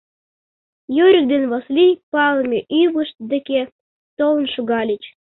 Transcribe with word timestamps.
Юрик 1.03 1.25
ден 1.33 1.43
Васлий 1.51 1.93
палыме 2.11 2.59
ӱвышт 2.81 3.17
деке 3.31 3.61
толын 4.17 4.45
шогальыч. 4.53 5.03